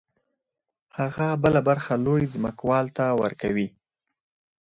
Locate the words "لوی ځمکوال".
2.05-2.85